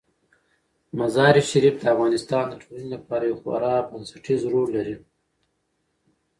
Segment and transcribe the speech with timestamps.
[0.99, 4.95] مزارشریف د افغانستان د ټولنې لپاره یو خورا بنسټيز رول لري.